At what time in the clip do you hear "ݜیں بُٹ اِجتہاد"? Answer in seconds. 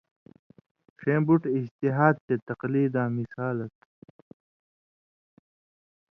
0.99-2.15